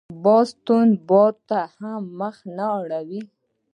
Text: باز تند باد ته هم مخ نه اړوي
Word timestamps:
باز 0.23 0.47
تند 0.65 0.93
باد 1.09 1.35
ته 1.49 1.59
هم 1.77 2.01
مخ 2.19 2.35
نه 2.57 2.65
اړوي 2.79 3.21